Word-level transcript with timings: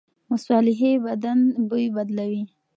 مصالحې 0.31 0.91
بدن 1.05 1.39
بوی 1.69 1.85
بدلوي. 1.95 2.43